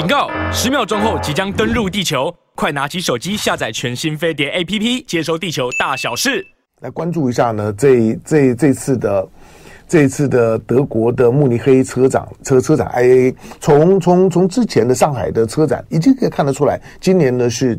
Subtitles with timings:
[0.00, 0.30] 警告！
[0.50, 6.46] 十秒钟后即将登陆地球，快拿起手机下载全新飞碟 APP，接收地球大小事。
[6.80, 9.28] 来关注一下呢，这这这次的
[9.86, 17.78] 这次的德国的慕尼黑车展车车展 IA，从从从之前的上海的车展已经可以看得出来，今年呢是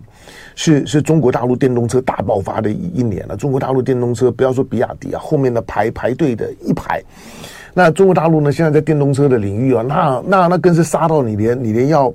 [0.53, 3.35] 是是中国大陆电动车大爆发的一一年了。
[3.35, 7.03] 中国大陆电动车不要说比亚迪啊，后面的排排队的一排。
[7.73, 8.51] 那中国大陆呢？
[8.51, 12.13] 现在在电动车的领域啊，那那那更是杀到你连你连要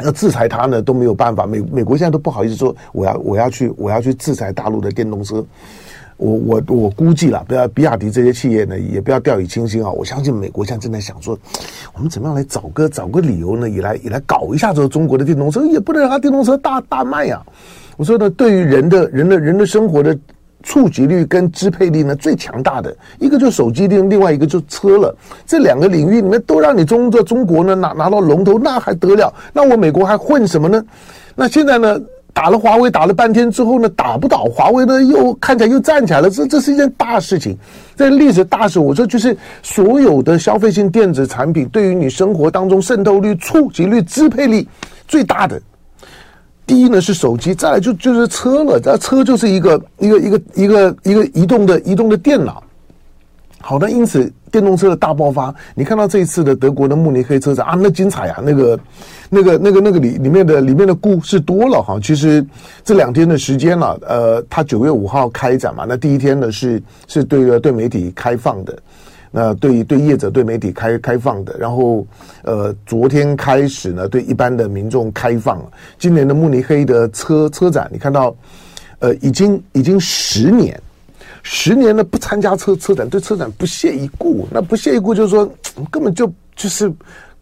[0.00, 1.46] 要制裁它呢都没有办法。
[1.46, 5.44] 美美国现在都不好意思说我要我要去我要去制裁大陆的电动车。
[6.18, 9.90] 我我我估计了，不要比亚迪这些企业呢也不要掉以轻心啊。
[9.90, 11.38] 我相信美国现在正在想说，
[11.94, 17.42] 我们怎么样来找个找个理由呢，也来也来搞一下这个中国的电动车，也不能让它电动车大大卖呀。
[17.96, 20.18] 我说呢，对于人的人的人的生活的。
[20.66, 25.16] 触及率跟支配力呢，最强大的一个就手机，另另外一个就车了。
[25.46, 29.32] 这两个领域里面都让你中的中国呢拿拿到龙头，那还得了？
[29.52, 30.84] 那我美国还混什么呢？
[31.36, 32.00] 那现在呢，
[32.32, 36.28] 打了华为打了半天之后呢，打不倒华为呢，又看起来又站起来了。
[36.28, 37.56] 这这是一件大事情，
[37.94, 38.80] 这历史大事。
[38.80, 44.66] 我说就是所有的消费性电子产品对于你生活当中渗透率、触及率、支配力
[45.06, 45.62] 最大的。
[46.66, 52.62] 第一呢是手机，再来就就是车了，这车就是一个一个一个一个一个移动的移动的电脑。
[53.60, 58.78] 好的，因此电动车的大爆发，你看到这一次的德国的慕尼黑车展啊，那精彩啊，那个
[59.28, 61.98] 那个那个那个里里面的里面的故事多了哈。
[62.00, 62.44] 其实
[62.84, 68.76] 这两天的时间了，呃，他九月五号开展嘛，那第一天呢是是对对媒体开放的。
[69.30, 72.06] 那对对业者对媒体开开放的，然后
[72.42, 75.60] 呃，昨天开始呢，对一般的民众开放。
[75.98, 78.34] 今年的慕尼黑的车车展，你看到，
[79.00, 80.80] 呃，已经已经十年，
[81.42, 84.48] 十年了不参加车车展，对车展不屑一顾。
[84.50, 85.46] 那不屑一顾就是说，
[85.90, 86.90] 根本就就是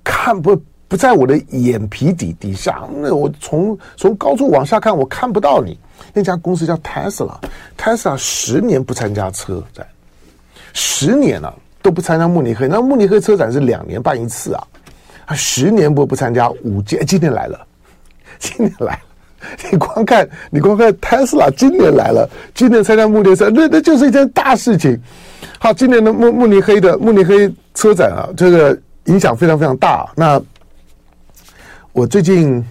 [0.03, 2.83] 看不不在我的眼皮底底下。
[2.97, 5.79] 那我从从高处往下看，我看不到你。
[6.13, 9.87] 那家公司叫 Tesla，Tesla 十年不参加车展，
[10.73, 11.55] 十年了。
[11.85, 14.65] 都不参加慕尼黑，那慕尼黑车展是两年办一次啊，
[15.27, 17.61] 他十年不不参加五届，今年来了，
[18.41, 19.01] 今年来了，
[19.71, 24.99] 你光看你光看特斯拉今年来了，今年参加慕尼黑，那那就是一件大事情。
[25.59, 28.75] 好，今年的慕慕尼黑的慕尼黑车展啊，这个
[29.05, 30.11] 影响非常非常大。
[30.17, 30.41] 那
[31.93, 32.65] 我最近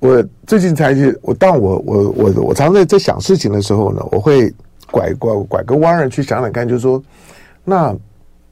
[0.00, 4.52] 我最近才去，我当我我我我常在在想事情的时候呢，我会
[4.90, 7.00] 拐拐拐个弯儿去想想看，就是说
[7.62, 7.94] 那。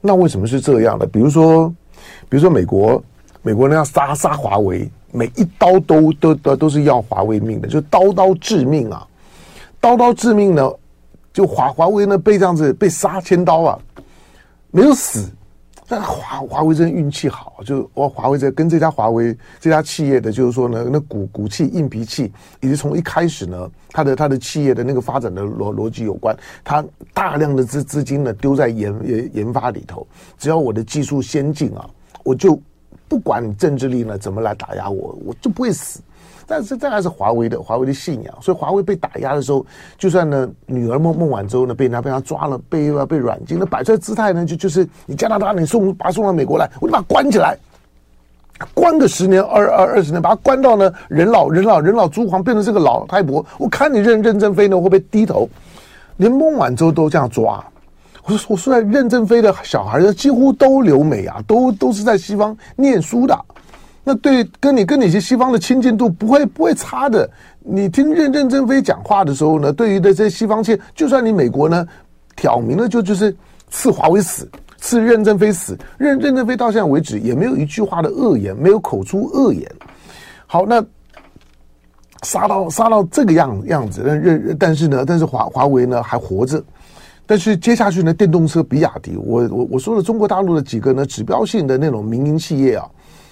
[0.05, 1.07] 那为什么是这样的？
[1.07, 1.67] 比如说，
[2.29, 3.03] 比如说美国，
[3.41, 9.05] 美国人要杀杀华为，每一刀都都都都是要华为命的，就刀刀致命啊！
[9.79, 10.71] 刀刀致命呢，
[11.33, 13.79] 就华华为呢被这样子被杀千刀啊，
[14.71, 15.29] 没有死。
[15.87, 30.07] 但华华为真运气好，就我华为在跟这家华为这家企业的，就是说呢，那骨骨气、硬脾气，以及从一开始呢，他的他的企业的那个发展的逻逻辑有关，他大量的资资金呢丢在研研研发里头，
[30.39, 31.87] 只要我的技术先进啊，
[32.23, 32.59] 我就
[33.07, 36.01] 不管你政治力呢怎么来打压我，我就不会死。
[36.47, 39.65] 但是这还是华为的华为的信仰，所以华为被打压的时候，
[39.97, 47.57] 就算呢女儿孟孟晚舟呢被人家被他抓了，被被软禁，那摆出来姿态呢就就是你加拿大你送把他送到美国来，我就把他关起来，
[48.73, 55.49] 关个十年二二二十年，把他关到呢人老人老人老珠黄，变成这个老太婆，我看你任任正非呢会不会低头？
[56.17, 57.65] 连孟晚舟都这样抓，
[58.25, 63.37] 我说我说任正非的小孩几乎都留美啊，都都是在西方念书的。
[64.07, 67.27] 那对跟你跟你些西方的亲近度不会不会差的。
[67.59, 71.83] 你听任任正非讲话的时候呢，对于的这些西方亲，就算你美国呢
[72.35, 73.35] 挑明了就就是
[73.71, 79.67] 赐华为死，赐任正非死，任任正非到现在为止也没有一句话的恶言，没有口出恶言。
[80.45, 80.85] 好，那
[82.21, 86.63] 杀到杀到这个样样子，任任但是呢，但是华华为呢还活着。
[87.25, 92.85] 但是接下去呢，电动车比亚迪，我我我说了，中国大陆的几个呢指标性的那种民营企业啊。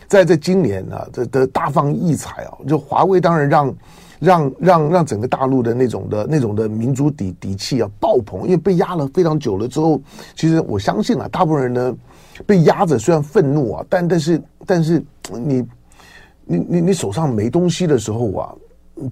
[0.07, 3.75] 在这今年啊，这的大放异彩啊，就华为当然让
[4.19, 10.01] 让让让整个大陆的那种的那种的民族底底气啊爆棚，因为被压了非常久了之后，
[10.35, 11.95] 其实我相信啊，大部分人呢
[12.45, 15.65] 被压着虽然愤怒啊，但但是但是你
[16.45, 18.53] 你你你手上没东西的时候啊，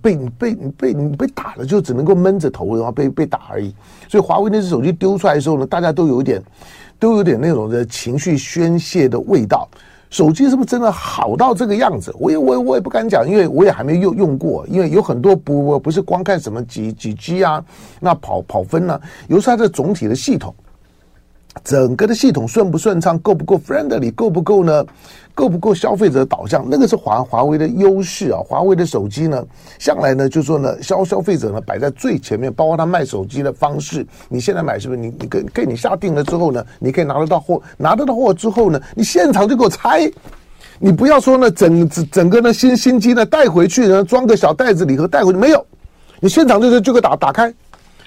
[0.02, 3.74] 被你被你被你被打了就只能够闷着头然后被被打而已。
[4.08, 6.42] 所以华为那只手机丢出来的时候呢，大家都有点
[7.00, 9.68] 都有点那种的情绪宣泄的味道。
[10.12, 12.14] 手机是不是真的好到这个样子？
[12.20, 14.68] 我也我我也不敢讲，因为我也还没用用过。
[14.68, 17.64] 因为有很多不不是光看什么几几 G 啊，
[18.00, 20.54] 那跑跑分呢、有时候它的总体的系统，
[21.64, 24.86] 整个的系统顺不顺畅，够不够 friendly，够不够呢？
[25.34, 26.66] 够不够消费者导向？
[26.70, 28.40] 那个是华华为的优势啊！
[28.46, 29.44] 华为的手机呢，
[29.80, 34.06] 向来呢就说呢，消消费者呢摆在最前面，包括他卖手机的方式。
[34.28, 35.00] 你现在买是不是？
[35.00, 40.12] 你你给给你下定了之后呢，你可以拿得到货，拿得到货之后呢，你现场就给我拆。
[40.80, 45.66] 你不要说呢，整整整个呢新新机呢带回去呢，装个小袋子礼盒带回去没有？
[46.20, 47.54] 你现场就是就给打打开。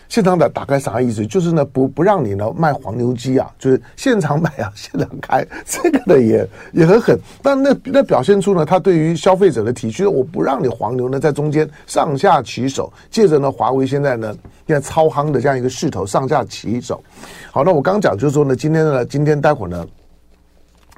[0.08, 1.26] 现场打打开啥意思？
[1.26, 7.18] 就是呢，不不让你呢卖黄牛机啊，就是现场买啊，现场开，这个呢也也很狠。
[7.42, 12.92] 但那那表现出呢，他对于消费者的体恤，我不让你黄牛呢在中间上下其手。
[13.10, 14.34] 借着呢，华为现在呢
[14.66, 17.02] 现在超夯的这样一个势头，上下其手。
[17.50, 19.86] 好，那我刚讲就是说呢，今天呢，今天待会儿呢，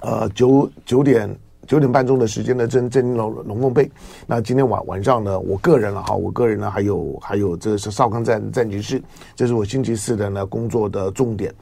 [0.03, 1.35] 呃，九九点。
[1.67, 3.91] 九点半钟的时间呢，真真龙龙凤配。
[4.27, 9.03] 那今天晚晚上呢，我个人了哈，我个人呢还有还有这是少康战战情室，
[9.35, 11.53] 这是我星期四的呢工作的重点。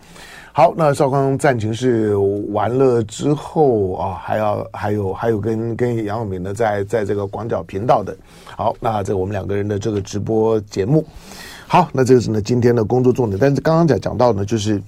[0.52, 2.14] 好，那少康战情室
[2.52, 8.16] 完了之后啊，还要还有还有跟跟杨永明呢在在这个广角频道的。
[8.56, 11.04] 好，那这我们两个人的这个直播节目。
[11.66, 13.36] 好，那这个是呢今天的工作重点。
[13.40, 14.80] 但是刚刚讲讲到呢，就是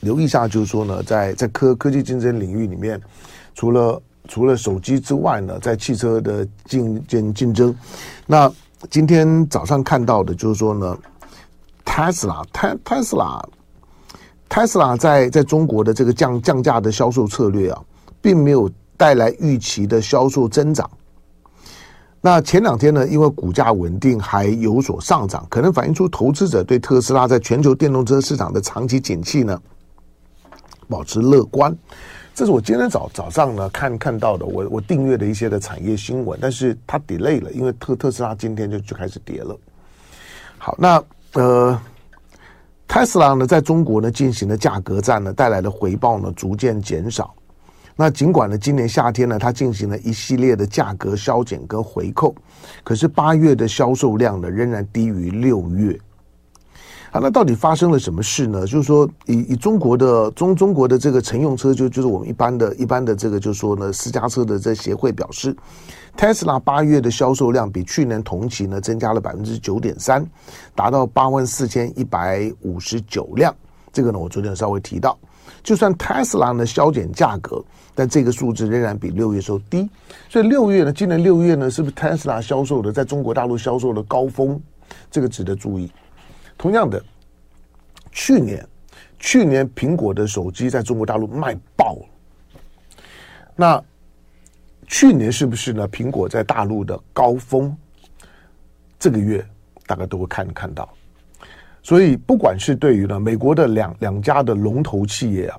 [0.00, 3.00] 留意一下，就是说呢，在在科科技竞争领域里面。
[3.54, 7.74] 除了除了手机之外呢，在汽车的竞竞竞争，
[8.26, 8.50] 那
[8.88, 10.96] 今天早上看到的就是说呢，
[11.84, 13.44] 特斯拉，特特斯拉，
[14.48, 17.82] 特斯拉在在中国的这个降降价的销售策略啊，
[18.22, 20.88] 并没有带来预期的销售增长。
[22.22, 29.60] 那前两天呢，因为股价稳定还有所上涨，可能反映出投资者对特斯拉在全球电动车市场的长期景气呢，
[30.90, 31.74] 保持乐观。
[32.34, 39.56] 这是我今天早早上呢看看到的，我我订阅的一些的产业新闻，但是它 delay 了，因为特特斯拉今天就就开始跌了。
[40.58, 41.02] 好，那
[41.34, 41.80] 呃，
[42.88, 47.34] 特斯拉呢在中国呢进行的价格战呢，带来的回报呢逐渐减少。
[47.96, 52.34] 那尽管呢今年夏天呢它进行了一系列的价格削减跟回扣，
[52.82, 55.98] 可是八月的销售量呢仍然低于六月。
[57.12, 58.60] 啊，那到底发生了什么事呢？
[58.64, 65.56] 就是说以，以中国的中中国的这个乘用车，就就是我们一般的一般的这个，就是说呢，私家车的这协会表示
[66.16, 70.24] ，，Tesla 八月的销售量比去年同期呢增加了百分之九点三，
[70.76, 73.52] 达到八万四千一百五十九辆。
[73.92, 75.18] 这个呢，我昨天稍微提到，
[75.64, 77.60] 就算 Tesla 呢削减价格，
[77.92, 79.90] 但这个数字仍然比六月时候低。
[80.28, 84.60] 所以六月呢，今年六月呢，是不是 Tesla 销售的在中国大陆销售的高峰？
[85.10, 85.90] 这个值得注意。
[86.60, 87.02] 同样的，
[88.12, 88.62] 去年
[89.18, 92.06] 去年苹果的手机在中国大陆卖爆了。
[93.56, 93.82] 那
[94.86, 95.88] 去年是不是呢？
[95.88, 97.74] 苹果在大陆的高峰，
[98.98, 99.42] 这个月
[99.86, 100.86] 大家都会看看到。
[101.82, 105.58] 所以，不管是对于呢美国的两两家的龙头企业啊，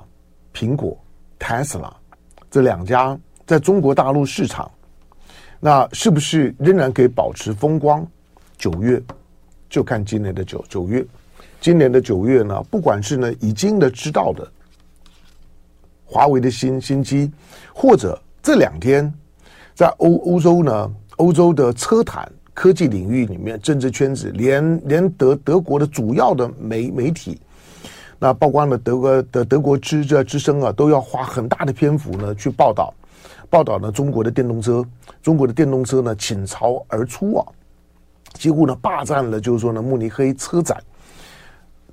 [0.53, 0.95] 苹果、
[1.39, 1.91] Tesla
[2.51, 3.17] 这两家
[3.47, 4.69] 在中国大陆市场，
[5.59, 8.05] 那是不是仍然可以保持风光？
[8.55, 9.01] 九月。
[9.71, 11.03] 就看今年的九九月，
[11.61, 14.45] 今年的九月呢，不管是呢已经的知道的
[16.03, 17.31] 华为的新新机，
[17.73, 19.11] 或者这两天
[19.73, 27.39] 在欧欧洲呢，欧洲的车坛科技领域里面，政治圈子连连德德国的主要的媒媒体，
[28.19, 32.93] 那包括呢德国的德国之这之声啊，都要花很大的篇幅呢去报道
[33.49, 34.85] 报道呢中国的电动车，
[35.23, 37.45] 中国的电动车呢倾巢而出啊。
[38.41, 40.81] 几乎呢霸占了，就是说呢慕尼黑车展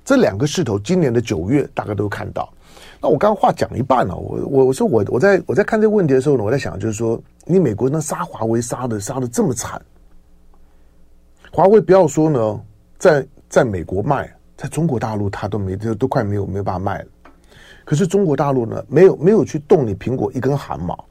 [0.03, 2.51] 这两个势头，今年的九月大家都看到。
[2.99, 9.79] 那我刚话讲一半了，我我我说我我在我在看这个问题的时候呢，我在想就是说，你美国那杀华为杀的杀的这么惨，
[11.51, 12.59] 华为不要说呢，
[12.97, 14.27] 在在美国卖，
[14.57, 17.05] 在中国大陆它都没都都快没有没有办法卖了。
[17.85, 21.05] 可是中国大陆呢，没有没有去动你苹果一根汗毛。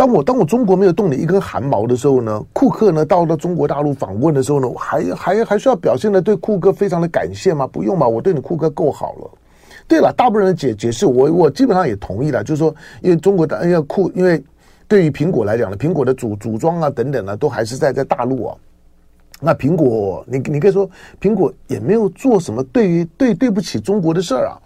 [0.00, 7.66] 当我当我中国没有动你一根汗毛的时候呢，库克呢到了中国大陆访问的时候呢，还还还需要表现的对库克非常的感谢吗？
[7.66, 9.30] 不用吧，我对你库克够好了。
[9.86, 14.42] 对了，大部分人的解解释我我基本上也同意了，就是说，因为中国的哎呀库，因为
[14.88, 18.56] 对于苹果来讲呢，苹果的组组装啊等等呢，都还是在在大陆啊。
[19.38, 20.88] 那苹果，你你可以说
[21.20, 24.56] 苹果也没有做什么对于对对不起中国的事儿啊。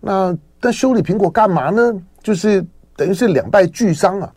[0.00, 1.92] 那但修理苹果干嘛呢？
[2.22, 2.64] 就是
[2.96, 4.32] 等于是两败俱伤啊。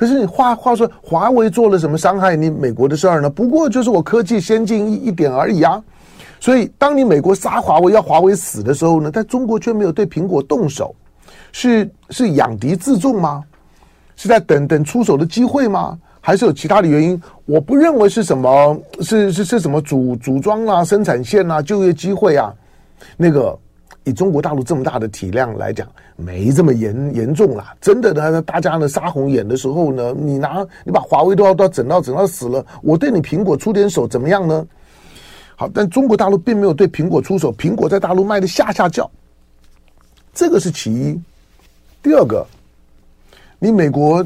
[0.00, 3.28] 可是你话话说，华为做了什么伤害你美国的事儿呢？
[3.28, 5.78] 不过就是我科技先进一一点而已啊。
[6.40, 10.94] 所以当你美国杀华为要华为死的时候呢，在中国却没有对苹果动手，
[11.52, 13.44] 是是养敌自重吗？
[14.16, 15.98] 是在等等出手的机会吗？
[16.22, 17.22] 还是有其他的原因？
[17.44, 22.50] 我不认为是什么，是是是什么组组装啊、生产线啊、就业机会啊。
[23.18, 23.54] 那个
[24.04, 27.74] 以中国大陆这么大的体量来讲，没这么严严重啦。
[27.80, 34.66] 真的呢，大家呢杀红眼的时候呢，你拿你把华为都要都要整到整到死了，我对你苹果出点手怎么样呢？
[35.56, 39.10] 好，但中国大陆并没有对苹果出手，苹果在大陆卖的下下叫，
[40.32, 41.20] 这个是其一。
[42.02, 42.46] 第二个，
[43.58, 44.24] 你美国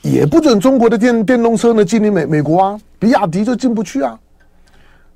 [0.00, 4.18] 也不准中国的电电动车呢进你美美国啊，比亚迪就进不去啊。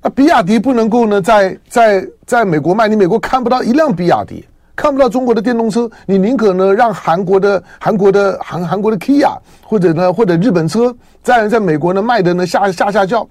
[0.01, 13.27] 那，比亚迪不能够呢，在在在美国卖，你美国看不到一辆比亚迪，看不到中国的电动车，你宁可呢让韩国的韩国的韩韩国的 Kia 或者呢或者日本车在在美国呢卖的呢下下下叫，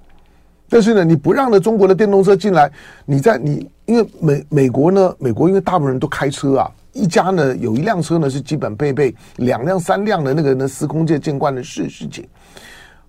[0.69, 2.71] 但是呢你不让呢中国的电动车进来，
[3.05, 12.27] 你在你因为美美国呢美国因为大部分人都开车啊，一家呢有一辆车呢是基本配备两辆三辆的那个呢司空见惯的事事情，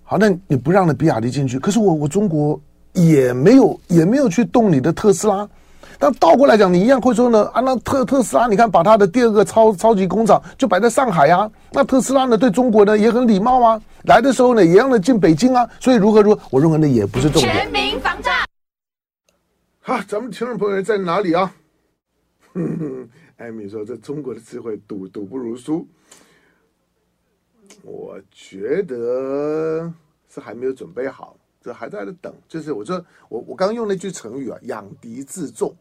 [0.04, 2.58] 好，那你不让呢比亚迪进去，可是我我中国。
[2.92, 5.48] 也没有也没有去动你的特斯拉，
[5.98, 17.54] 但倒过来讲，你一样会说呢啊，那特特斯拉，你看把它的第二个超超级工厂就摆在上海啊，那特斯拉呢对中国呢也很礼貌啊，来的时候呢也让他进北京啊，所以如何如何，我认为呢也不是重点。
[17.54, 18.44] 全民防诈。
[19.80, 21.52] 好，咱们听众朋友在哪里啊？
[22.52, 25.86] 哼哼，艾米说这中国的智慧赌赌不如输，
[27.82, 29.92] 我觉得
[30.32, 31.36] 是还没有准备好。
[31.72, 35.74] 还在那等，就是我说我我刚用那句成语啊，养敌自重。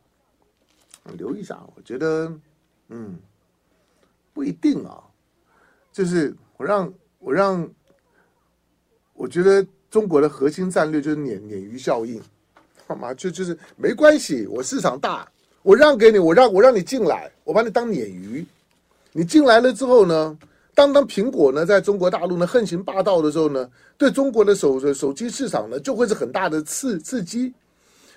[1.18, 2.32] 留意一下，我觉得
[2.90, 3.18] 嗯
[4.34, 5.02] 不一定啊。
[5.94, 7.68] 就是我让我让，
[9.14, 12.22] 我觉得中国的核心战略就是鲶鲶鱼效应，
[12.86, 13.14] 好吗？
[13.14, 15.28] 就就是没关系，我市场大，
[15.64, 18.46] 我让给你，我让我让你进来，我把你当鲶鱼，
[19.12, 20.38] 你进来了之后呢？
[20.78, 23.68] 当当苹果呢，在中国大陆呢横行霸道的时候呢，
[23.98, 27.52] 对中国的手手机市场呢，就会是很大的刺刺激。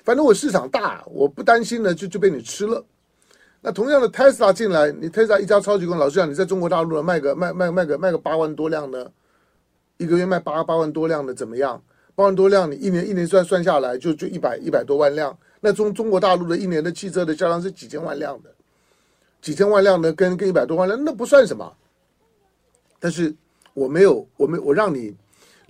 [0.05, 2.85] 反正我市场大，我不担心呢，就就被你吃了。
[3.63, 9.07] 那同样的，Tesla 进来，你 Tesla 一家超级工，老实讲，你在中国大陆呢卖个卖卖卖个卖个八万多辆呢，
[9.97, 11.83] 一个月卖八八万多辆的怎么样？
[12.15, 15.35] 八万多辆，你一年一年算算下来就就一百一百多万辆。
[15.61, 18.51] 那中中国大陆的一年的汽车的销量是几千万辆的，
[19.41, 21.73] 几千万辆呢，跟跟一百多万辆那不算什么。
[23.01, 23.35] 但是
[23.75, 25.13] 我没有，我没我让你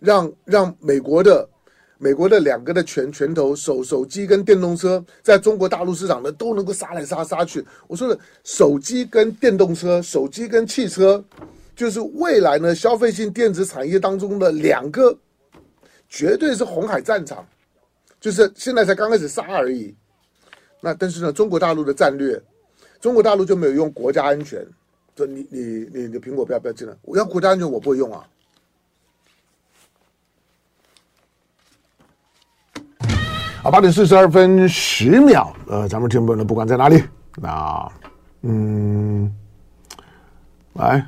[0.00, 1.48] 让让美国的
[1.96, 7.64] 美国的两个的拳拳头手手机跟电动车在中国大陆市场呢都能够杀来杀杀去。
[7.86, 11.22] 我说的手机跟电动车，手机跟汽车，
[11.76, 15.16] 就是未来呢消费性电子产业当中的两个
[16.08, 17.46] 绝对是红海战场，
[18.18, 19.94] 就是现在才刚开始杀而已。
[20.80, 22.42] 那但是呢，中国大陆的战略，
[22.98, 24.66] 中国大陆就没有用国家安全。
[25.20, 25.60] 说你你
[25.92, 28.26] 你的苹果不要不要进来，我要国家安全我不会用啊。
[33.62, 37.04] 啊，八点四十二分十秒，呃，咱们听众朋友不管在哪里，
[37.36, 37.92] 那
[38.40, 39.30] 嗯，
[40.72, 41.06] 来。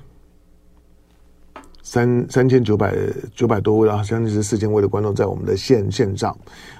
[1.92, 2.96] 三三千九百
[3.36, 6.34] 九百多位啊，将近是四千位的观众在我们的线线上。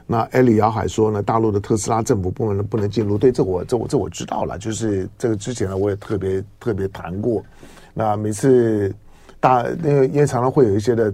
[0.06, 3.18] 那艾里姚海说呢，大陆的特斯拉政府部门呢不能进入。
[3.18, 7.44] 对，这我这我这我知道了，就是这个之前呢我也特别特别谈过。
[7.92, 8.90] 那每次
[9.38, 11.12] 大因为因为常常会有一些的，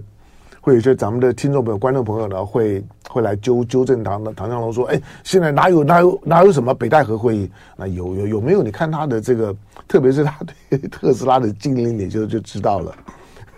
[0.61, 7.51] 会有一些咱们的听众朋友、观众朋友呢会会来纠纠正唐唐湘龙说，哎，现在哪有哪有哪有什么北戴河会议？
[7.75, 8.63] 那有有有没有？
[8.63, 9.53] 你看他的这个，
[9.89, 10.33] 特别是他
[10.69, 12.95] 对特斯拉的禁令，你就就知道了。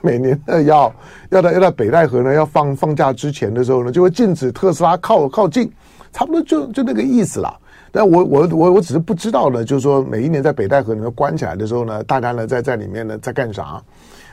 [0.03, 0.93] 每年呢，要
[1.29, 5.71] 要到要到北戴河呢，要放放假之前的时候呢，就会禁止特斯拉靠靠近，
[6.11, 7.55] 差不多就就那个意思了。
[7.91, 13.81] 但我我我我只是不知道呢，就是说每一年在北戴河里面关起来的时候呢，大家呢在在里面呢在干啥？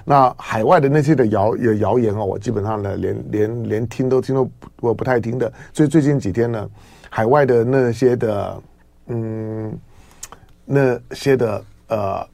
[0.05, 5.53] 那海外的那些的谣有谣言啊，我基本上呢连连连听都听都我不太听的。
[5.75, 6.67] 所以最近几天呢，
[7.11, 8.63] 海外的那些的
[9.09, 9.79] 嗯
[10.65, 12.27] 那些的呃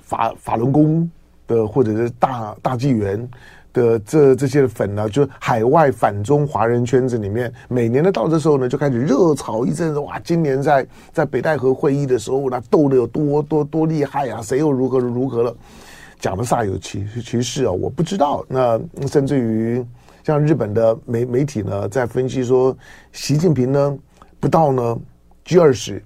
[0.00, 1.10] 法法轮功。
[1.46, 3.28] 的或者是大大纪元
[3.72, 9.98] 的这这些粉呢，就海外反中华人圈子里面，每年的到这时候呢，就开始热炒一阵子。
[10.00, 14.42] 哇，今年在在北戴河会议的时候，那斗得有多多多厉害啊？
[14.42, 15.56] 谁又如何如何了？
[16.18, 17.72] 讲的煞有其其事啊！
[17.72, 18.44] 我不知道。
[18.46, 19.84] 那甚至于
[20.22, 22.76] 像日本的媒媒体呢，在分析说，
[23.10, 23.98] 习近平呢
[24.38, 24.98] 不到呢
[25.44, 26.00] G 二十，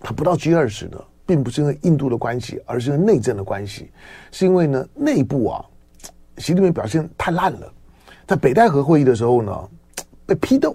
[0.00, 0.98] 他不到 G 二十呢。
[1.26, 3.90] 并不是因为印度的关系，而是因为内政的关系。
[4.30, 5.64] 是因为呢，内部啊，
[6.38, 7.72] 习近平表现太烂了。
[8.26, 9.68] 在北戴河会议的时候呢，
[10.26, 10.74] 被批斗，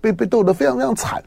[0.00, 1.22] 被被斗得非常非常惨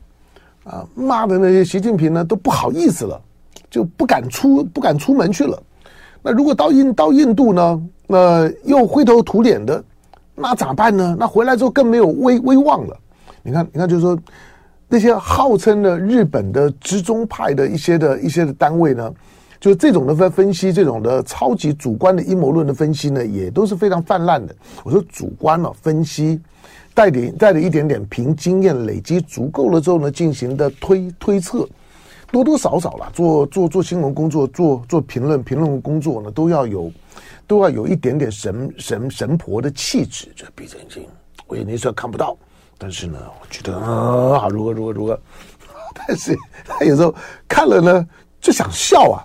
[0.64, 0.88] 啊！
[0.96, 3.22] 骂的那些习近平呢都不好意思了，
[3.70, 5.62] 就不敢出不敢出门去了。
[6.22, 9.84] 那如果到印到印度呢，那又灰头土脸的，
[10.36, 11.16] 那咋办呢？
[11.20, 12.98] 那回来之后更没有威威望了。
[13.42, 14.18] 你看，你看，就是说。
[14.94, 19.12] 那些号称的日本的知中派的一些的一些的单位呢，
[19.60, 24.56] 就是这种的分分析，这种的超级主观的阴谋论的分析呢，也都是非常泛滥的。
[24.84, 26.40] 我说主观了、分析，
[26.94, 31.68] 带点带着一点点凭经验累积足够了之后呢，进行的推推测，
[32.32, 36.92] 多多少少啦，做做做新闻工作，做做评论评论工作呢，都要有
[37.48, 41.04] 都要有一点点神神神婆的气质，就闭着眼睛，
[41.48, 42.38] 我眼睛是看不到。
[42.86, 45.18] 但是呢，我觉得啊，如何如何如何，
[45.96, 47.16] 但是他有时候
[47.48, 48.06] 看了呢，
[48.42, 49.24] 就想笑啊，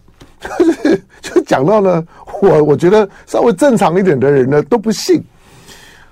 [0.60, 2.06] 就 是就讲到呢，
[2.40, 5.20] 我我觉得稍微正常一点的人呢都不信。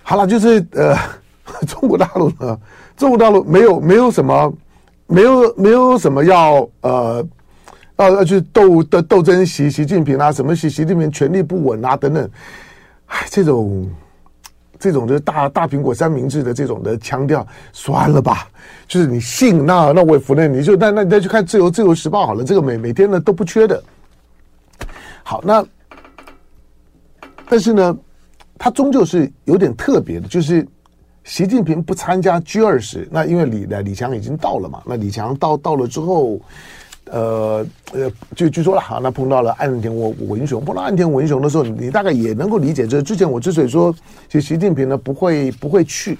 [0.03, 0.97] 好了，就是呃，
[1.69, 2.59] 中国大陆呢，
[2.97, 4.53] 中国大陆没有没有什么，
[5.07, 7.25] 没有没有什么要呃
[7.99, 12.29] 要要去斗的斗争习习近平啊，什么习习近平权力不稳啊等等，
[13.07, 13.89] 哎，这种。
[14.79, 18.49] 这种的大大苹果三明治的这种的腔调，算了吧，
[18.87, 23.83] 就是你信那那我也服了，你就那那你再去看自由自由时报好了，这个每每天呢都不缺的。
[25.23, 25.65] 好，那
[27.49, 27.97] 但是呢，
[28.59, 30.67] 他终究是有点特别的，就是
[31.25, 36.41] 习近平不参加 G 二十，那因为李李强已经到了嘛，那李强到到了之后。
[37.11, 42.87] 呃呃，就据说了哈，那碰到了岸田文文雄，碰到岸田文雄的时候，你大概也能够理解。
[42.87, 43.95] 就是之前我之所以说，
[44.29, 46.19] 其实习近平呢不会不会去，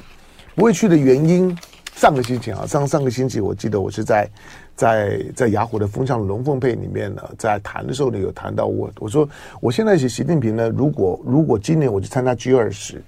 [0.55, 1.57] 不会去的原因，
[1.97, 4.31] 上个星期啊，上上个星期我记得我是在
[4.77, 9.29] 在在雅虎的风向龙凤配里面呢，在谈的时候呢有谈到我，我说
[9.61, 13.03] 我现在是习近平呢，如果如果今年我去参加 G 二十，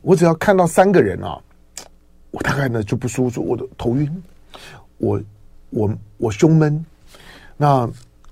[0.00, 1.36] 我只要看到三个人啊，
[2.30, 4.22] 我大概呢就不舒服，我的头晕，
[4.98, 5.20] 我
[5.70, 6.86] 我我胸闷。
[7.60, 7.86] 那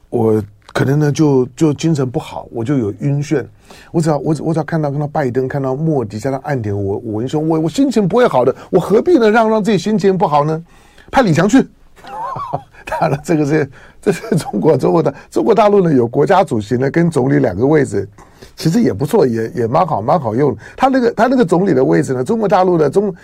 [0.09, 0.43] 我
[0.73, 3.45] 可能呢就就精神不好，我就有晕眩。
[3.93, 8.57] 我只要我我只要看到看到拜登，看到莫迪，加上岸田，我我文兄，我我心情不会好的。
[8.71, 10.65] 我何必呢让让自己心情不好呢？
[11.11, 11.61] 派李强去。
[12.87, 13.71] 当然了，这个是
[14.01, 18.09] 这是中国中国的中国大陆呢有国家主席呢跟总理两个位置，
[18.57, 20.57] 其实也不错，也也蛮好蛮好用。
[20.75, 23.15] 他那个他那个总理的位置呢，中国大陆的中。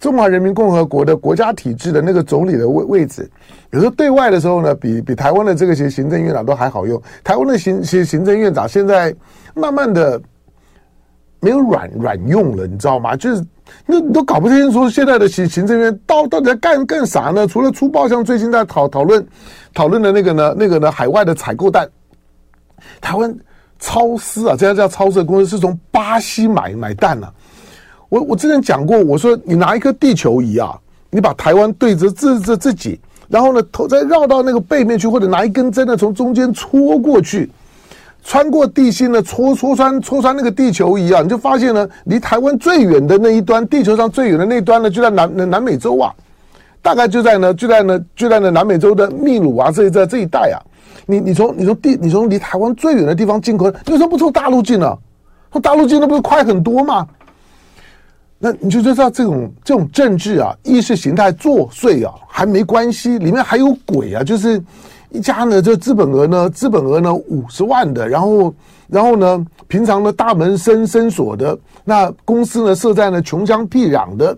[0.00, 3.30] 中华人民共和国的国家体制的那个总理的位位置，
[3.70, 7.00] 有时候对外的时候呢，比比台湾的这个行行政院长都还好用。
[7.22, 9.14] 台湾的行行行政院长现在
[9.54, 10.20] 慢慢的
[11.40, 13.16] 没有软软用了，你知道吗？
[13.16, 13.44] 就是
[13.86, 17.46] 那你都搞不清楚现在的行行政院到到底在干干啥呢？
[17.46, 19.26] 除了粗暴，像最近在讨讨论
[19.72, 21.88] 讨论的那个呢，那个呢，海外的采购蛋，
[23.00, 23.34] 台湾
[23.78, 27.32] 超市啊，这家叫超市的公司是从巴西买买蛋呢、啊。
[28.14, 30.72] 我我之前讲过，我说你拿一颗地球仪啊，
[31.10, 37.50] 你把台湾对着自自自己，然后呢头再绕到那个背面去，或者拿一根针呢从中间戳过去，
[38.22, 46.14] 穿过地心呢戳戳穿戳穿那个地球仪啊，你就发现呢，离台湾最远的那一端，地球上最远的那一端呢，就在南南美洲啊，
[46.82, 50.62] 大概就在呢就在呢就在呢南美洲的秘鲁啊这这这一带啊，
[51.04, 54.96] 你你从你从地你从离台湾最远的地方进口，你为什么不从大陆进呢？
[55.50, 57.04] 从大陆进那不是快很多吗？
[58.38, 64.22] 那你就知道这种这种政治啊，意识形态作祟啊，还没关系，里面还有鬼啊！
[64.22, 64.62] 就是
[65.10, 68.54] 一家呢，这资本额呢，资本额呢五十万的，然后
[68.86, 74.36] 然后呢，平常呢大门深深锁的，那公司呢设在呢穷乡僻壤的，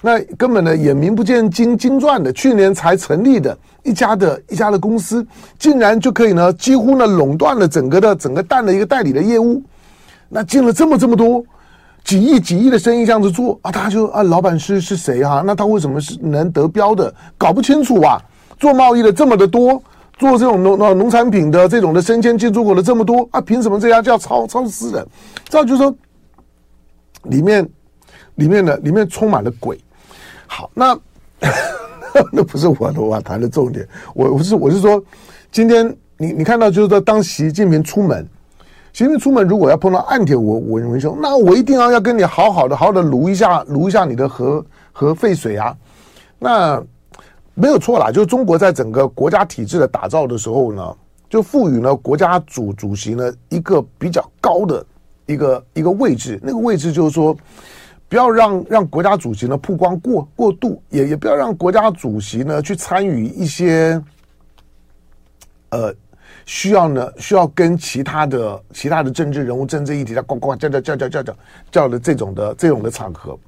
[0.00, 5.24] 那根本呢也名不见经经传的，去年才成立的一家的一家的公司，
[5.60, 9.62] 竟然就可以呢几乎呢垄断了整个的整个蛋的一个代理的业务，
[10.28, 11.44] 那进了这么这么多。
[12.04, 15.42] 几亿几亿的生意这样子做啊，他就啊，老板是是谁哈、啊？
[15.44, 17.12] 那他为什么是能得标的？
[17.38, 18.20] 搞不清楚啊！
[18.58, 19.82] 做贸易的这么的多，
[20.18, 25.08] 做这种农农农产品的这种的生鲜进出口的这么多啊，凭什么这家叫超超市的？
[25.48, 25.94] 这样就是说，
[27.22, 27.66] 里面
[28.34, 29.80] 里面的里面充满了鬼。
[30.46, 30.96] 好，那
[32.30, 35.02] 那不是我的我谈的重点，我我是我是说，
[35.50, 38.28] 今天你你看到就是说，当习近平出门。
[38.94, 45.76] 习近平出门，如果要碰到岸田文文文雄，那我一定要要跟你好好的、好好的撸一下、撸一下你的核 核废水啊。
[46.38, 46.80] 那
[47.54, 50.96] 没有错啦，就是中国在整个国家体制的打造的时候呢，
[51.28, 54.86] 就赋予了国家主主席呢一个比较高的
[55.26, 56.38] 一个一个位置。
[56.40, 57.36] 那个位置就是说，
[58.08, 64.00] 不要让让国家主席呢曝光过过度，也也不要让国家主席呢去参与一些
[65.70, 65.92] 呃。
[66.46, 71.36] 需要呢，需要跟其他的其他的政治人物、政治议题，呱呱叫叫叫叫叫叫
[71.70, 73.38] 叫的这种的这种的场合，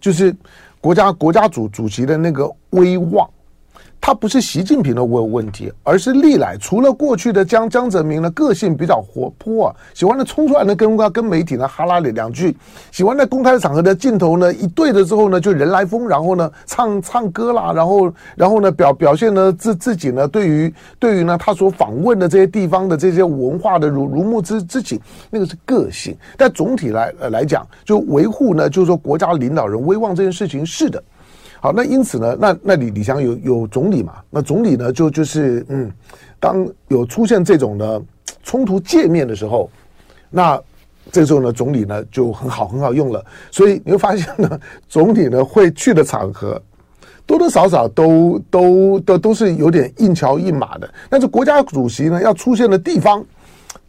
[0.00, 0.34] 就是
[0.80, 3.28] 国家国家主主席的那个威望，
[4.00, 12.56] 他不是习近平的问问题，而是历来除了过去的江江泽民呢，个性比较活泼啊，喜欢呢冲出来呢跟跟媒体呢哈拉两句，
[12.92, 26.16] 喜欢在公开场合的镜头呢一对了之后呢就人来疯，然后呢唱唱歌啦，然后然后呢表表现呢自自己呢对于对于呢他所访问的这些地方的这些文化的如如沐之之情，那个是个性。
[26.36, 31.02] 但总体来呃来讲，就维护呢就是说国家领导人威望这件事情是的。
[31.66, 34.18] 好，那因此呢，那那李李强有有总理嘛？
[34.30, 35.90] 那总理呢，就就是嗯，
[36.38, 38.00] 当有出现这种的
[38.44, 39.68] 冲突界面的时候，
[40.30, 40.62] 那
[41.10, 43.20] 这时候呢，总理呢就很好很好用了。
[43.50, 46.62] 所以你会发现呢，总理呢会去的场合，
[47.26, 50.88] 多多少少都都都都是有点硬桥硬马的。
[51.10, 53.24] 但是国家主席呢要出现的地方，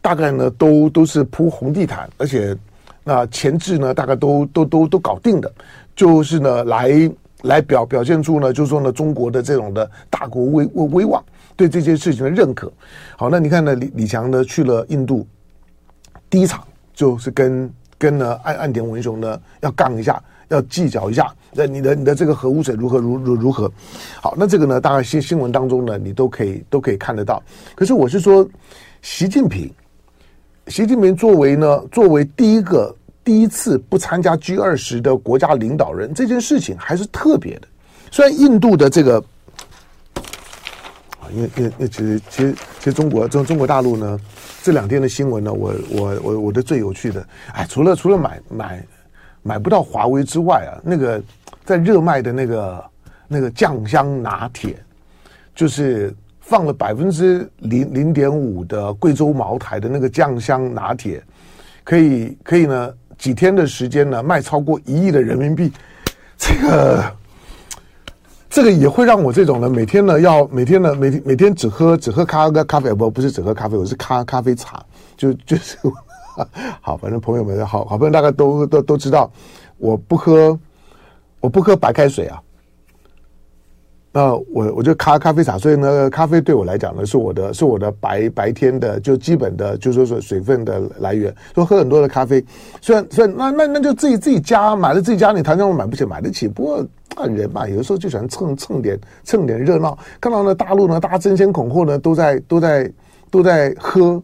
[0.00, 2.56] 大概呢都都是铺红地毯，而且
[3.04, 5.48] 那前置呢大概都都都都搞定的，
[5.94, 7.08] 就是呢来。
[7.42, 11.22] 来表表现出呢，就是说呢，中国的这种的大国威威威望，
[11.56, 12.72] 对这件事情的认可。
[13.16, 15.26] 好，那你看呢，李李强呢去了印度，
[16.28, 23.70] 第一场就是跟跟呢岸岸田文雄呢要杠一下，要计较一下，那你的你的这个核污水如何如如如何？
[24.20, 27.40] 好，那这个呢，大概新新闻当中呢，你都可以都可以看得到。
[27.76, 28.44] 可是我是说，
[29.00, 29.72] 习近平，
[30.66, 32.92] 习近平作为呢，作为第一个。
[33.28, 37.68] 第一次不参加 G 二十的国家领导人这件事情还是特别的。
[38.10, 39.22] 虽然印度的这个
[41.20, 44.18] 啊，因为因为其实其实其实中国中中国大陆呢，
[44.62, 48.86] 这两天的新闻呢，我我我我的最有趣的，哎，除了除了买买
[49.42, 51.22] 买不到华为之外啊，那个
[51.66, 52.84] 在热卖的那个
[53.28, 54.74] 那个酱香拿铁，
[55.54, 61.22] 就是放了百分之零零点五的贵州茅台的那个酱香拿铁，
[61.84, 62.90] 可以可以呢。
[63.18, 65.72] 几天的时间呢，卖超过一亿的人民币，
[66.36, 67.12] 这个
[68.48, 74.82] 这个也会让我这种呢，每天呢要每天呢每天每天只喝只喝咖咖啡，不不是只喝咖啡，我是咖咖啡茶，
[75.16, 75.76] 就 就是
[76.80, 79.30] 好，反正朋友们好好朋友大概都都都知道，
[79.76, 80.58] 我不喝
[81.40, 82.40] 我不喝白开水啊。
[84.18, 91.32] 那我我就咖咖啡茶，所以呢，咖啡对我来讲呢，是我的是我的白白天的就基本的，就是说水分的来源。
[91.54, 92.44] 说喝很多的咖啡，
[92.80, 96.48] 虽然虽然那那那就自己自己家买了自己家，你谈上我买不起买得起。
[96.48, 96.84] 不过
[97.28, 99.96] 人嘛，有的时候就喜欢蹭蹭点蹭点热闹。
[100.20, 102.92] 看到呢，大陆呢，大家争先恐后呢，都在都在
[103.30, 104.20] 都在喝，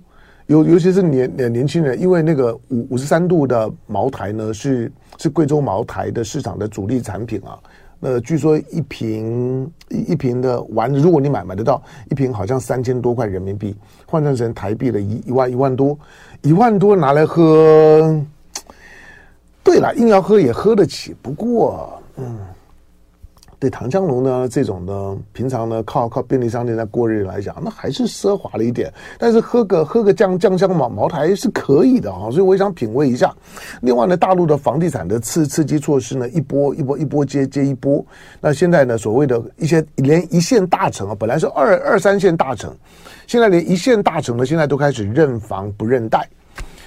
[0.47, 7.57] 尤尤其是年年轻人，因为那个五五十三度的茅台呢，是是贵州茅台的市场的主力产品啊。
[8.05, 15.99] 呃，据说一瓶一瓶的丸子，如果你买买得到一瓶，好像三千多块人民币，换算成台币的一一万一万多，
[16.43, 18.23] 一万多拿来喝，
[19.62, 22.37] 对了，硬要喝也喝得起，不过，嗯。
[23.64, 28.92] 对唐江龙呢，这种呢，平常呢靠靠便利商店在过日来讲，那还是奢华了一点。
[29.18, 33.35] 但是喝个喝个酱酱香茅茅台是可以的啊，所以我也想品味一下。
[33.81, 38.05] 另外呢，大陆的房地产的刺刺激措施呢，一波一波一波接接一波。
[38.38, 42.70] 那现在呢，所谓的一些连一线大城啊，本来是二二三线大城，
[43.27, 46.29] 现在连一线大城呢，现在都开始认房不认贷。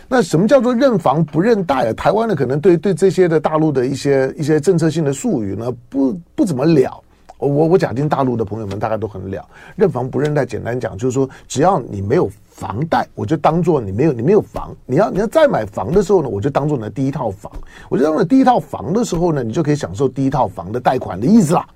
[0.10, 1.94] 那什么叫做认房不认贷啊？
[1.94, 7.04] 台湾呢，可能对对这些的大陆的一些一些政策性的术语呢，不不怎么了。
[7.40, 9.46] 我我假定大陆的朋友们大概都很了。
[9.76, 14.76] 认房不认贷，简单讲就是说，只要你没有房贷，我就当做你没有你没有房。
[14.86, 17.52] 你要你要再买房的时候呢，我就当做你的第一套房。
[17.90, 21.68] 我就当做第一套房的时候呢，你就可以享受第一套房的贷款的意思啦。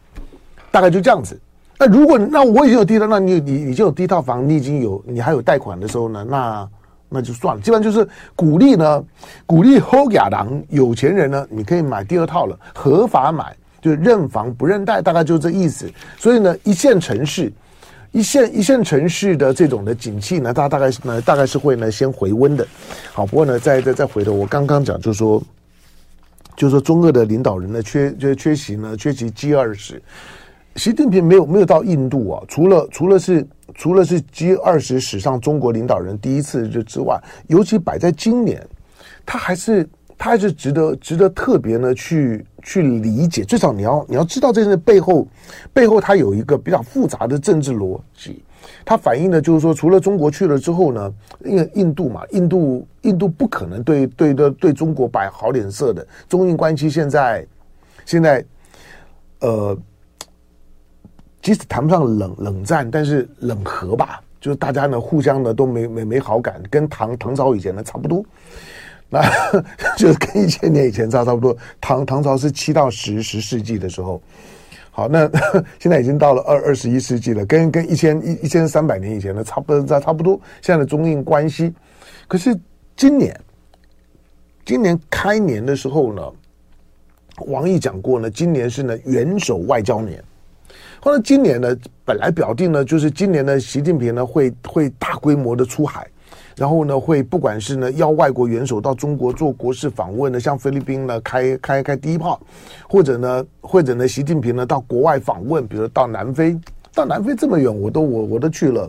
[0.72, 1.39] 大概就这样子。
[1.78, 6.67] 那如果那我已经有第一套，那你你已经有第一套房，你已经有你还有贷款的时候呢，那。
[7.13, 9.04] 那就算了，基本上就是鼓励呢，
[9.45, 15.91] 鼓励后亚郎有钱人呢，你可以买第二套了，合法买，就是认房不认贷，大概就是这意思。
[16.17, 17.52] 所以呢，一线城市，
[18.13, 22.65] 一线一线城市的这种的景气呢，它大概呢，大概是会呢先回温的。
[23.12, 25.43] 好，不过呢，再再再回头，我刚刚讲就是说，
[26.56, 30.02] 就是说中俄的领导人呢缺就是缺席呢，缺席 G 二十。
[30.77, 38.65] 习近平没有没有到印度啊，除了除了是除了是 G 二十史上中国领导人第一次之之外，尤其摆在今年，
[39.25, 45.27] 他还是他还是值得值得特别呢去去理解，最少你要你要知道这些背后
[45.73, 48.41] 背后它有一个比较复杂的政治逻辑，
[48.86, 57.45] 它反映的就是说，除了中国去了之后呢，因为印度嘛，印度印度不可能对对的对中国摆好脸色的，中印关系现在
[58.05, 58.43] 现在
[59.41, 59.77] 呃。
[61.41, 68.23] 即使谈不上冷冷战，但是冷和吧，就是大家呢互相呢都没没没好感，跟唐唐朝以前呢差不多，
[69.10, 69.21] 那
[69.97, 71.58] 就是跟一千年以前差差不多。
[71.80, 74.21] 唐唐朝是七到十十世纪的时候，
[74.91, 75.27] 好，那
[75.80, 80.39] 现在已经到了二二十一世纪了，跟跟一千一一千三百年以前的差不多差不多。
[80.62, 81.73] 现在的中印关系，
[82.27, 82.56] 可是
[82.95, 83.36] 今年
[84.63, 86.21] 今年开年的时候呢，
[87.47, 90.23] 王毅讲过呢，今年是呢元首外交年。
[91.03, 96.07] 后来今年呢，本来表定呢，就是今年呢，习近平呢会会大规模的出海。
[96.55, 102.39] 然后呢，会不管是呢邀外国元首到中国做国事访问呢，像菲律宾呢开开开第一炮，
[102.87, 106.55] 或者呢或者呢习近平呢到国外访问，比如到南非，
[106.93, 108.87] 到南非这么远，我都我我都去了。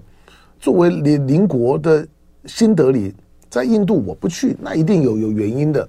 [0.61, 2.07] 作为邻邻国的
[2.45, 3.15] 新德里，
[3.49, 5.89] 在印度我不去，那一定有有原因的。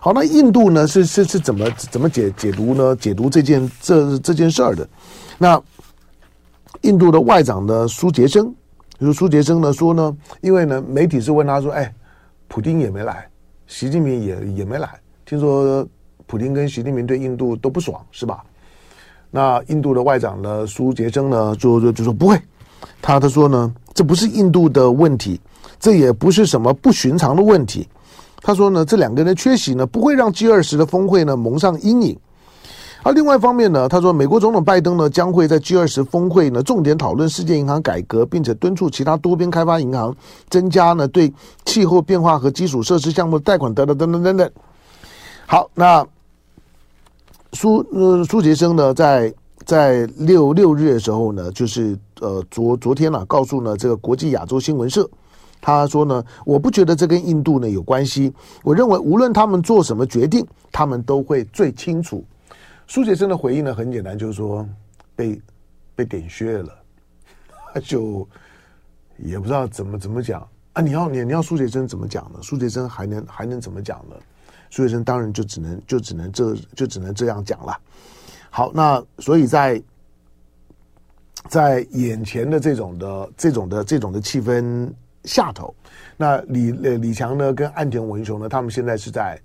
[0.00, 2.94] 好，那印度呢是是是怎么怎么解解读呢？
[2.96, 4.86] 解读这件这这件事儿的。
[5.42, 5.60] 那
[6.82, 8.54] 印度的外长呢苏杰生。
[9.00, 11.92] 就是苏杰生呢说呢，因为呢媒体是问他说，哎，
[12.46, 13.28] 普丁也没来，
[13.66, 14.88] 习近平也也没来，
[15.24, 15.84] 听说
[16.26, 18.44] 普丁跟习近平对印度都不爽是吧？
[19.32, 22.40] 那印度的外长呢苏杰生呢就就就说不会，
[23.00, 25.40] 他他说呢这不是印度的问题，
[25.80, 27.88] 这也不是什么不寻常的问题。
[28.40, 32.16] 他说呢这两个人的缺席呢不会让 G 二十的峰会呢蒙上阴影。
[33.04, 40.14] 而另外一方面呢，他说，美国总统拜登呢将会在 G 二十峰会呢重点讨论世界银行改革，并且敦促其他多边开发银行
[40.48, 41.32] 增加呢对
[41.64, 44.50] 气候变化和基础设施项目的贷款等等等等等等。
[45.46, 46.06] 好，那
[47.54, 49.34] 苏呃苏杰生呢在
[49.66, 55.08] 在六六日的时候呢，就是呃昨昨天呢、啊、告诉呢这个国际亚洲新闻社，
[55.60, 62.24] 他说呢，我不觉得这跟印度呢有关系，我认为无论他们做什么决定，他们都会最清楚。
[62.86, 64.68] 苏杰生的回应呢，很简单，就是说
[65.16, 65.40] 被
[65.94, 66.76] 被点穴了，
[67.82, 68.28] 就
[69.18, 70.82] 也不知道怎么怎么讲啊！
[70.82, 72.40] 你要你你要苏杰生怎么讲呢？
[72.42, 74.16] 苏杰生还能还能怎么讲呢？
[74.70, 77.78] 苏杰生当然就只能就只能这就只能这样讲了。
[78.50, 79.82] 好，那所以在
[81.48, 84.90] 在眼前的这种的这种的这种的气氛
[85.24, 85.74] 下头，
[86.16, 89.40] 那李李强呢跟岸田文雄呢，他们现在是在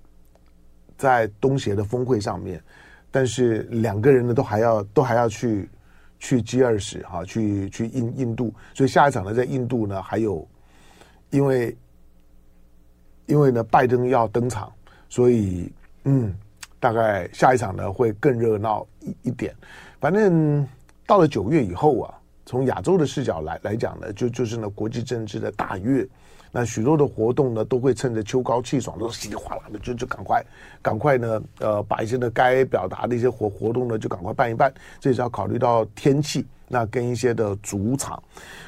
[0.96, 2.62] 在东协的峰会上面。
[3.10, 5.68] 但是两个人呢，都还要都还要去
[6.18, 10.46] 去 G 二十哈，去去印印度，所以下一场呢，在印度呢，还有
[11.30, 11.76] 因为
[13.26, 14.72] 因为呢，拜登要登场，
[15.08, 15.72] 所以
[16.04, 16.34] 嗯，
[16.78, 19.54] 大概下一场呢会更热闹一一点。
[20.00, 20.66] 反正
[21.06, 26.06] 到了九月以后啊，从亚洲的视角来来讲呢，就就是呢国际政治的大月。
[26.50, 30.44] 那许多的活动呢，都会趁着秋高气爽，都稀里哗啦的，就就赶快
[30.80, 34.72] 赶快呢，呃，把一些呢该表达的一些活活动呢，就赶快办一办。
[34.98, 38.22] 这也是要考虑到天气，那跟一些的主场。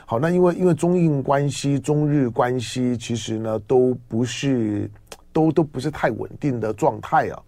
[0.04, 4.90] 好，那因为因为中印关系、中日关系，其实呢都不是
[5.32, 7.42] 都都不是太稳定的状态啊。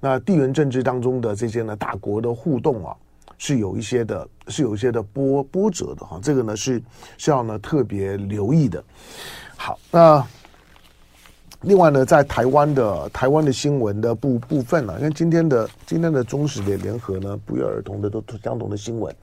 [0.00, 2.94] 那地缘政治当中的这些呢大国的互动啊，
[3.36, 6.18] 是有一些的，是有一些的波波折的哈。
[6.22, 6.82] 这个呢是
[7.18, 8.82] 是要呢特别留意的。
[9.64, 10.22] 好，那
[11.62, 19.16] 另外呢，在台湾的台湾的新闻的部部分呢、啊，因为今天的今天的中时联联合呢，不约而同的都相同的新闻，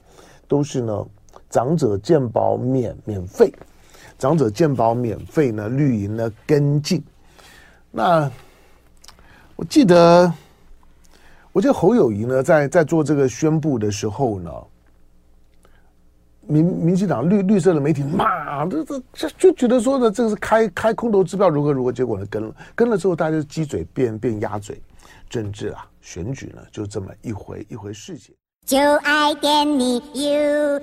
[0.48, 1.06] 都是呢
[1.48, 3.54] 长者健保免免费，
[4.18, 7.00] 长者健保免费呢，绿营呢跟进。
[7.92, 8.28] 那
[9.54, 10.32] 我记得，
[11.52, 14.50] 我记得侯友宜呢在在做这个宣布的时候呢。
[16.46, 24.80] 民民进党绿绿色的媒体骂，这这就就觉得说呢，这个是开开空头支票如何如何，结果呢跟跟了之后，大家鸡嘴变变鸭嘴，
[25.28, 28.34] 政治啊选举呢就这么一回一回事情。
[28.66, 30.82] 就爱点你 UFO。